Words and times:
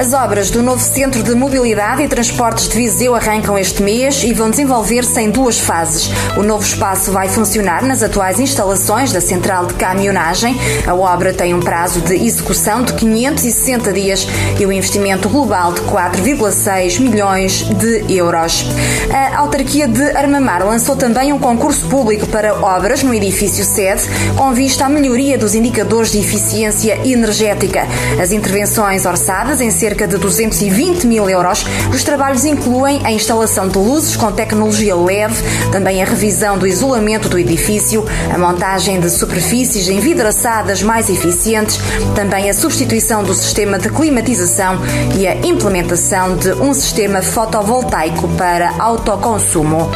As 0.00 0.14
obras 0.14 0.50
do 0.50 0.62
novo 0.62 0.80
Centro 0.80 1.22
de 1.22 1.34
Mobilidade 1.34 2.02
e 2.02 2.08
Transportes 2.08 2.70
de 2.70 2.74
Viseu 2.74 3.14
arrancam 3.14 3.58
este 3.58 3.82
mês 3.82 4.24
e 4.24 4.32
vão 4.32 4.48
desenvolver-se 4.48 5.20
em 5.20 5.28
duas 5.30 5.60
fases. 5.60 6.10
O 6.38 6.42
novo 6.42 6.64
espaço 6.64 7.12
vai 7.12 7.28
funcionar 7.28 7.84
nas 7.84 8.02
atuais 8.02 8.40
instalações 8.40 9.12
da 9.12 9.20
Central 9.20 9.66
de 9.66 9.74
Caminhonagem. 9.74 10.58
A 10.86 10.94
obra 10.94 11.34
tem 11.34 11.52
um 11.52 11.60
prazo 11.60 12.00
de 12.00 12.14
execução 12.14 12.82
de 12.82 12.94
560 12.94 13.92
dias 13.92 14.26
e 14.58 14.64
um 14.64 14.72
investimento 14.72 15.28
global 15.28 15.74
de 15.74 15.82
4,6 15.82 16.98
milhões 16.98 17.64
de 17.64 18.10
euros. 18.10 18.64
A 19.12 19.36
autarquia 19.36 19.86
de 19.86 20.16
Armamar 20.16 20.64
lançou 20.64 20.96
também 20.96 21.30
um 21.30 21.38
concurso 21.38 21.86
público 21.88 22.26
para 22.28 22.54
obras 22.54 23.02
no 23.02 23.12
edifício 23.12 23.66
sede, 23.66 24.04
com 24.34 24.50
vista 24.54 24.86
à 24.86 24.88
melhoria 24.88 25.36
dos 25.36 25.54
indicadores 25.54 26.10
de 26.10 26.20
eficiência 26.20 27.06
energética. 27.06 27.86
As 28.18 28.32
intervenções 28.32 29.04
orçadas 29.04 29.60
em 29.60 29.70
cerca 29.70 29.89
cerca 29.90 30.06
de 30.06 30.18
220 30.18 31.04
mil 31.04 31.28
euros. 31.28 31.64
Os 31.92 32.04
trabalhos 32.04 32.44
incluem 32.44 33.00
a 33.04 33.10
instalação 33.10 33.66
de 33.66 33.76
luzes 33.76 34.14
com 34.14 34.30
tecnologia 34.30 34.94
LED, 34.94 35.34
também 35.72 36.00
a 36.00 36.04
revisão 36.04 36.56
do 36.56 36.64
isolamento 36.64 37.28
do 37.28 37.36
edifício, 37.36 38.04
a 38.32 38.38
montagem 38.38 39.00
de 39.00 39.10
superfícies 39.10 39.88
envidraçadas 39.88 40.80
mais 40.80 41.10
eficientes, 41.10 41.80
também 42.14 42.48
a 42.48 42.54
substituição 42.54 43.24
do 43.24 43.34
sistema 43.34 43.80
de 43.80 43.88
climatização 43.88 44.78
e 45.18 45.26
a 45.26 45.34
implementação 45.34 46.36
de 46.36 46.52
um 46.52 46.72
sistema 46.72 47.20
fotovoltaico 47.20 48.28
para 48.36 48.72
autoconsumo. 48.78 49.90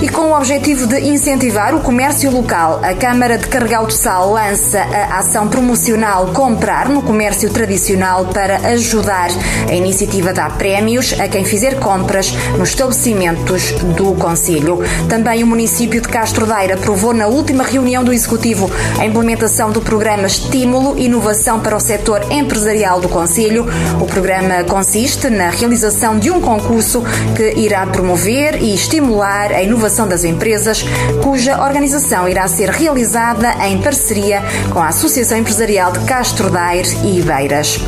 E 0.00 0.08
com 0.08 0.22
o 0.22 0.36
objetivo 0.36 0.86
de 0.86 0.98
incentivar 1.00 1.74
o 1.74 1.80
comércio 1.80 2.30
local, 2.30 2.80
a 2.82 2.94
Câmara 2.94 3.38
de 3.38 3.46
Carregal 3.46 3.86
do 3.86 3.92
Sal 3.92 4.32
lança 4.32 4.80
a 4.80 5.18
ação 5.18 5.46
promocional 5.46 6.28
Comprar 6.28 6.88
no 6.88 7.02
Comércio 7.02 7.50
Tradicional 7.50 8.26
para 8.26 8.56
ajudar 8.70 9.28
a 9.68 9.74
iniciativa 9.74 10.32
dá 10.32 10.50
prémios 10.50 11.14
a 11.20 11.28
quem 11.28 11.44
fizer 11.44 11.78
compras 11.78 12.32
nos 12.58 12.70
estabelecimentos 12.70 13.72
do 13.96 14.14
Conselho. 14.14 14.80
Também 15.08 15.42
o 15.44 15.46
município 15.46 16.00
de 16.00 16.08
Castro 16.08 16.46
Daire 16.46 16.72
aprovou 16.72 17.12
na 17.12 17.26
última 17.26 17.62
reunião 17.62 18.02
do 18.02 18.12
Executivo 18.12 18.70
a 18.98 19.06
implementação 19.06 19.70
do 19.70 19.80
programa 19.80 20.26
Estímulo 20.26 20.98
Inovação 20.98 21.60
para 21.60 21.76
o 21.76 21.80
setor 21.80 22.32
empresarial 22.32 23.00
do 23.00 23.08
Conselho. 23.08 23.66
O 24.00 24.06
programa 24.06 24.64
consiste 24.64 25.28
na 25.28 25.50
realização 25.50 26.18
de 26.18 26.30
um 26.30 26.40
concurso 26.40 27.02
que 27.36 27.60
irá 27.60 27.86
promover 27.86 28.62
e 28.62 28.74
estimular 28.74 29.52
a 29.52 29.62
inovação 29.62 29.81
das 29.82 30.22
empresas, 30.22 30.84
cuja 31.24 31.60
organização 31.60 32.28
irá 32.28 32.46
ser 32.46 32.70
realizada 32.70 33.52
em 33.66 33.82
parceria 33.82 34.40
com 34.72 34.78
a 34.78 34.86
Associação 34.86 35.36
Empresarial 35.36 35.90
de 35.90 35.98
Castro 36.04 36.48
Daire 36.48 36.88
e 37.02 37.18
Ibeiras. 37.18 37.80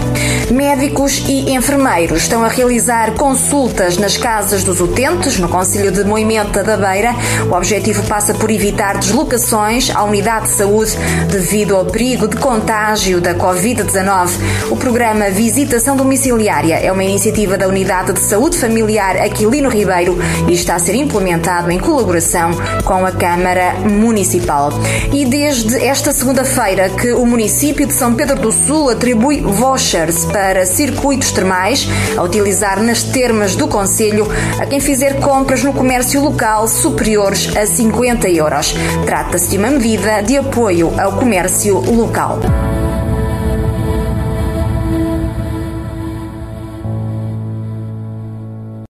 Médicos 0.50 1.22
e 1.28 1.52
enfermeiros 1.54 2.22
estão 2.22 2.42
a 2.42 2.48
realizar 2.48 3.12
consultas 3.12 3.96
nas 3.96 4.16
casas 4.16 4.64
dos 4.64 4.80
utentes, 4.80 5.38
no 5.38 5.48
Conselho 5.48 5.92
de 5.92 6.02
Moimenta 6.02 6.64
da 6.64 6.76
Beira. 6.76 7.14
O 7.48 7.54
objetivo 7.54 8.02
passa 8.08 8.34
por 8.34 8.50
evitar 8.50 8.98
deslocações 8.98 9.94
à 9.94 10.02
unidade 10.02 10.46
de 10.46 10.54
saúde 10.54 10.98
devido 11.30 11.76
ao 11.76 11.84
perigo 11.84 12.26
de 12.26 12.36
contágio 12.36 13.20
da 13.20 13.36
Covid-19. 13.36 14.30
O 14.68 14.76
programa 14.76 15.30
Visitação 15.30 15.96
Domiciliária 15.96 16.74
é 16.74 16.90
uma 16.90 17.04
iniciativa 17.04 17.56
da 17.56 17.68
Unidade 17.68 18.14
de 18.14 18.20
Saúde 18.20 18.58
Familiar 18.58 19.16
Aquilino 19.16 19.68
Ribeiro 19.68 20.18
e 20.48 20.54
está 20.54 20.74
a 20.74 20.78
ser 20.80 20.96
implementado 20.96 21.70
em 21.70 21.78
colaboração 21.84 22.50
com 22.84 23.04
a 23.06 23.12
Câmara 23.12 23.74
Municipal. 23.74 24.70
E 25.12 25.24
desde 25.24 25.76
esta 25.76 26.12
segunda-feira 26.12 26.88
que 26.88 27.12
o 27.12 27.26
município 27.26 27.86
de 27.86 27.92
São 27.92 28.14
Pedro 28.14 28.36
do 28.36 28.50
Sul 28.50 28.90
atribui 28.90 29.40
vouchers 29.40 30.24
para 30.24 30.66
circuitos 30.66 31.30
termais 31.30 31.86
a 32.16 32.22
utilizar 32.22 32.82
nas 32.82 33.02
termas 33.02 33.54
do 33.54 33.68
Conselho 33.68 34.26
a 34.58 34.66
quem 34.66 34.80
fizer 34.80 35.20
compras 35.20 35.62
no 35.62 35.72
comércio 35.72 36.22
local 36.22 36.66
superiores 36.66 37.54
a 37.56 37.66
50 37.66 38.28
euros. 38.30 38.74
Trata-se 39.04 39.50
de 39.50 39.58
uma 39.58 39.70
medida 39.70 40.22
de 40.22 40.36
apoio 40.36 40.92
ao 40.98 41.12
comércio 41.12 41.78
local. 41.78 42.40